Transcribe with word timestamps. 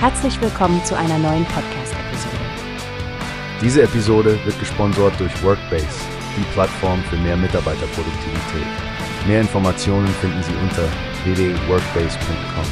Herzlich 0.00 0.40
willkommen 0.40 0.84
zu 0.84 0.96
einer 0.96 1.18
neuen 1.18 1.44
Podcast-Episode. 1.46 2.36
Diese 3.60 3.82
Episode 3.82 4.38
wird 4.44 4.56
gesponsert 4.60 5.18
durch 5.18 5.42
Workbase, 5.42 5.88
die 6.36 6.44
Plattform 6.52 7.02
für 7.02 7.16
mehr 7.16 7.36
Mitarbeiterproduktivität. 7.36 8.66
Mehr 9.26 9.40
Informationen 9.40 10.06
finden 10.06 10.40
Sie 10.44 10.52
unter 10.62 10.84
www.workbase.com. 11.24 12.64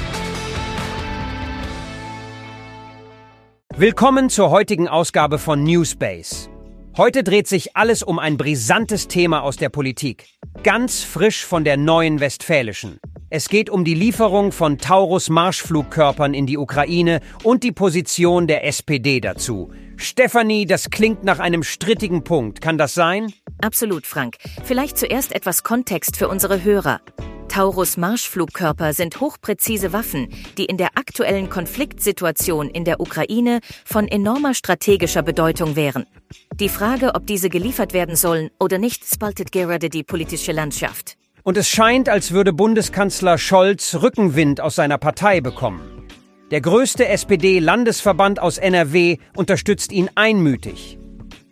Willkommen 3.76 4.30
zur 4.30 4.50
heutigen 4.50 4.86
Ausgabe 4.86 5.38
von 5.38 5.64
Newspace. 5.64 6.48
Heute 6.96 7.24
dreht 7.24 7.48
sich 7.48 7.76
alles 7.76 8.04
um 8.04 8.20
ein 8.20 8.36
brisantes 8.36 9.08
Thema 9.08 9.42
aus 9.42 9.56
der 9.56 9.70
Politik. 9.70 10.28
Ganz 10.62 11.02
frisch 11.02 11.44
von 11.44 11.64
der 11.64 11.76
neuen 11.76 12.20
Westfälischen. 12.20 13.00
Es 13.36 13.50
geht 13.50 13.68
um 13.68 13.84
die 13.84 13.92
Lieferung 13.92 14.50
von 14.50 14.78
Taurus-Marschflugkörpern 14.78 16.32
in 16.32 16.46
die 16.46 16.56
Ukraine 16.56 17.20
und 17.42 17.64
die 17.64 17.70
Position 17.70 18.46
der 18.46 18.64
SPD 18.64 19.20
dazu. 19.20 19.70
Stefanie, 19.98 20.64
das 20.64 20.88
klingt 20.88 21.22
nach 21.22 21.38
einem 21.38 21.62
strittigen 21.62 22.24
Punkt. 22.24 22.62
Kann 22.62 22.78
das 22.78 22.94
sein? 22.94 23.34
Absolut, 23.60 24.06
Frank. 24.06 24.38
Vielleicht 24.64 24.96
zuerst 24.96 25.34
etwas 25.34 25.64
Kontext 25.64 26.16
für 26.16 26.28
unsere 26.28 26.64
Hörer. 26.64 27.02
Taurus-Marschflugkörper 27.48 28.94
sind 28.94 29.20
hochpräzise 29.20 29.92
Waffen, 29.92 30.28
die 30.56 30.64
in 30.64 30.78
der 30.78 30.96
aktuellen 30.96 31.50
Konfliktsituation 31.50 32.70
in 32.70 32.86
der 32.86 33.00
Ukraine 33.00 33.60
von 33.84 34.08
enormer 34.08 34.54
strategischer 34.54 35.22
Bedeutung 35.22 35.76
wären. 35.76 36.06
Die 36.54 36.70
Frage, 36.70 37.14
ob 37.14 37.26
diese 37.26 37.50
geliefert 37.50 37.92
werden 37.92 38.16
sollen 38.16 38.48
oder 38.58 38.78
nicht, 38.78 39.04
spaltet 39.04 39.52
gerade 39.52 39.90
die 39.90 40.04
politische 40.04 40.52
Landschaft. 40.52 41.18
Und 41.46 41.56
es 41.56 41.68
scheint, 41.68 42.08
als 42.08 42.32
würde 42.32 42.52
Bundeskanzler 42.52 43.38
Scholz 43.38 43.94
Rückenwind 44.02 44.60
aus 44.60 44.74
seiner 44.74 44.98
Partei 44.98 45.40
bekommen. 45.40 46.08
Der 46.50 46.60
größte 46.60 47.06
SPD-Landesverband 47.06 48.40
aus 48.40 48.58
NRW 48.58 49.18
unterstützt 49.36 49.92
ihn 49.92 50.10
einmütig. 50.16 50.98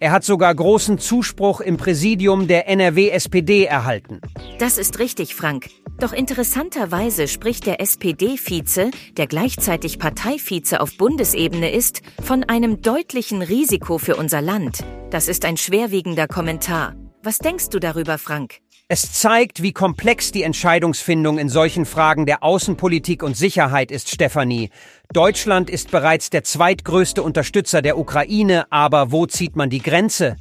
Er 0.01 0.11
hat 0.11 0.25
sogar 0.25 0.53
großen 0.53 0.99
Zuspruch 0.99 1.61
im 1.61 1.77
Präsidium 1.77 2.49
der 2.49 2.67
NRW-SPD 2.69 3.67
erhalten. 3.67 4.21
Das 4.59 4.79
ist 4.79 4.99
richtig, 4.99 5.37
Frank. 5.37 5.71
Doch 6.01 6.13
interessanterweise 6.13 7.29
spricht 7.29 7.65
der 7.65 7.81
SPD-Vize, 7.81 8.91
der 9.17 9.29
gleichzeitig 9.29 10.01
Parteivize 10.01 10.81
auf 10.81 10.97
Bundesebene 10.99 11.71
ist, 11.71 12.03
von 12.21 12.43
einem 12.43 12.83
deutlichen 12.83 13.43
Risiko 13.43 13.99
für 13.99 14.17
unser 14.17 14.43
Land. 14.43 14.85
Das 15.11 15.29
ist 15.29 15.45
ein 15.45 15.57
schwerwiegender 15.57 16.27
Kommentar. 16.27 16.97
Was 17.27 17.39
denkst 17.39 17.71
du 17.71 17.79
darüber, 17.79 18.19
Frank? 18.19 18.57
Es 18.87 19.15
zeigt, 19.15 19.63
wie 19.63 19.73
komplex 19.73 20.31
die 20.31 20.43
Entscheidungsfindung 20.43 21.39
in 21.39 21.49
solchen 21.49 21.87
Fragen 21.87 22.27
der 22.27 22.43
Außenpolitik 22.43 23.23
und 23.23 23.35
Sicherheit 23.35 23.91
ist, 23.91 24.11
Stefanie. 24.11 24.69
Deutschland 25.11 25.71
ist 25.71 25.91
bereits 25.91 26.29
der 26.29 26.45
zweitgrößte 26.45 27.23
Unterstützer 27.23 27.81
der 27.81 27.97
Ukraine, 27.97 28.71
aber 28.71 29.11
wo 29.11 29.25
zieht 29.25 29.57
man 29.57 29.71
die 29.71 29.81
Grenze? 29.81 30.37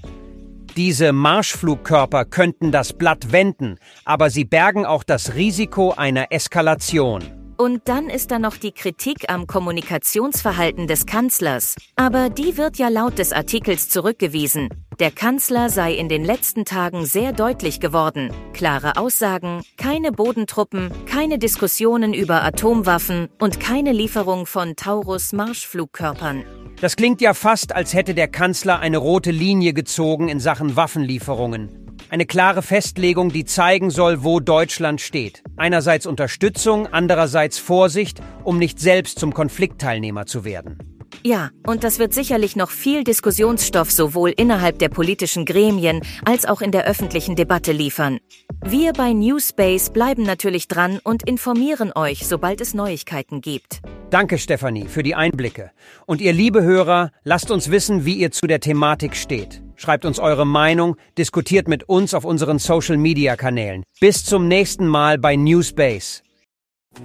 Diese 0.76 1.14
Marschflugkörper 1.14 2.26
könnten 2.26 2.74
das 2.74 2.92
Blatt 2.92 3.32
wenden, 3.32 3.78
aber 4.04 4.30
sie 4.30 4.44
bergen 4.44 4.86
auch 4.86 5.06
das 5.06 5.36
Risiko 5.36 5.94
einer 5.94 6.34
Eskalation. 6.34 7.43
Und 7.58 7.82
dann 7.86 8.10
ist 8.10 8.32
da 8.32 8.40
noch 8.40 8.58
die 8.58 8.72
Kritik 8.72 9.30
am 9.30 9.48
Kommunikationsverhalten 9.48 10.88
des 10.88 11.06
Kanzlers. 11.06 11.76
Aber 11.96 12.30
die 12.30 12.58
wird 12.58 12.78
ja 12.78 12.90
laut 12.90 13.20
des 13.20 13.32
Artikels 13.32 13.90
zurückgewiesen. 13.90 14.70
Der 15.00 15.12
Kanzler 15.12 15.70
sei 15.70 15.94
in 15.94 16.10
den 16.10 16.24
letzten 16.24 16.66
Tagen 16.66 17.06
sehr 17.06 17.34
deutlich 17.34 17.80
geworden. 17.80 18.32
Klare 18.54 18.98
Aussagen, 18.98 19.62
keine 19.78 20.12
Bodentruppen, 20.12 20.92
keine 21.06 21.40
Diskussionen 21.40 22.14
über 22.14 22.44
Atomwaffen 22.44 23.30
und 23.40 23.60
keine 23.60 23.92
Lieferung 23.92 24.46
von 24.46 24.76
Taurus-Marschflugkörpern. 24.76 26.44
Das 26.80 26.96
klingt 26.96 27.22
ja 27.22 27.34
fast, 27.34 27.74
als 27.76 27.94
hätte 27.94 28.14
der 28.14 28.28
Kanzler 28.28 28.80
eine 28.80 28.98
rote 28.98 29.32
Linie 29.32 29.74
gezogen 29.74 30.28
in 30.28 30.40
Sachen 30.40 30.76
Waffenlieferungen. 30.76 31.83
Eine 32.14 32.28
klare 32.28 32.62
Festlegung, 32.62 33.30
die 33.30 33.44
zeigen 33.44 33.90
soll, 33.90 34.24
wo 34.24 34.40
Deutschland 34.40 35.02
steht. 35.02 35.42
Einerseits 35.58 36.06
Unterstützung, 36.06 36.86
andererseits 36.86 37.58
Vorsicht, 37.58 38.22
um 38.44 38.60
nicht 38.60 38.80
selbst 38.80 39.18
zum 39.18 39.34
Konfliktteilnehmer 39.34 40.28
zu 40.28 40.46
werden. 40.46 40.78
Ja, 41.24 41.50
und 41.66 41.84
das 41.84 41.98
wird 41.98 42.14
sicherlich 42.14 42.56
noch 42.56 42.70
viel 42.70 43.04
Diskussionsstoff 43.04 43.90
sowohl 43.90 44.30
innerhalb 44.30 44.78
der 44.78 44.90
politischen 44.90 45.44
Gremien 45.44 46.02
als 46.24 46.46
auch 46.46 46.62
in 46.62 46.72
der 46.72 46.86
öffentlichen 46.86 47.36
Debatte 47.36 47.72
liefern. 47.72 48.20
Wir 48.64 48.94
bei 48.94 49.12
Newspace 49.12 49.90
bleiben 49.90 50.22
natürlich 50.22 50.68
dran 50.68 51.00
und 51.04 51.28
informieren 51.28 51.94
euch, 51.96 52.28
sobald 52.28 52.62
es 52.62 52.76
Neuigkeiten 52.76 53.42
gibt. 53.42 53.82
Danke, 54.14 54.38
Stefanie, 54.38 54.86
für 54.88 55.02
die 55.02 55.16
Einblicke. 55.16 55.72
Und 56.06 56.22
ihr 56.22 56.34
liebe 56.34 56.62
Hörer, 56.62 57.10
lasst 57.24 57.50
uns 57.50 57.72
wissen, 57.72 58.06
wie 58.06 58.14
ihr 58.14 58.30
zu 58.30 58.46
der 58.46 58.60
Thematik 58.60 59.16
steht. 59.16 59.64
Schreibt 59.76 60.06
uns 60.06 60.20
eure 60.20 60.46
Meinung, 60.46 60.98
diskutiert 61.18 61.68
mit 61.68 61.90
uns 61.90 62.14
auf 62.14 62.24
unseren 62.24 62.60
Social-Media-Kanälen. 62.60 63.82
Bis 64.00 64.24
zum 64.24 64.48
nächsten 64.48 64.86
Mal 64.86 65.18
bei 65.18 65.36
Newspace. 65.36 66.22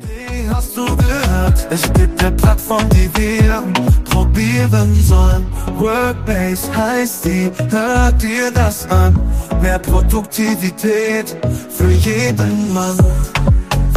Wie 0.00 0.50
hast 0.50 0.76
du 0.76 0.84
gehört? 0.84 1.66
Es 1.70 1.90
gibt 1.94 2.22
eine 2.22 2.36
Plattform, 2.36 2.86
die 2.90 3.08
wir 3.16 3.62
probieren 4.04 4.94
sollen. 4.94 5.46
Workbase 5.78 6.76
heißt 6.76 7.24
die, 7.24 7.50
hört 7.70 8.22
dir 8.22 8.50
das 8.50 8.86
an. 8.90 9.18
Mehr 9.62 9.78
Produktivität 9.78 11.34
für 11.70 11.90
jeden 11.90 12.74
Mann. 12.74 12.98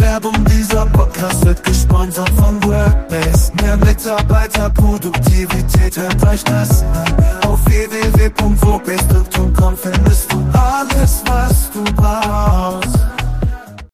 Werbung 0.01 0.33
dieser 0.45 0.85
Podcast 0.87 1.45
wird 1.45 1.63
gesponsert 1.63 2.29
von 2.31 2.61
Workbase. 2.63 3.51
Mehr 3.61 3.77
Mitarbeiterproduktivität 3.77 5.95
hört 5.95 6.27
euch 6.27 6.43
das 6.43 6.81
an. 6.81 7.05
Auf 7.47 7.63
www.workbase.com 7.65 9.77
findest 9.77 10.33
du 10.33 10.43
alles, 10.53 11.21
was 11.25 11.69
du 11.71 11.83